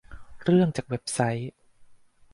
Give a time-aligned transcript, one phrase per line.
[0.43, 1.51] เรื่องจากเว็บไซต์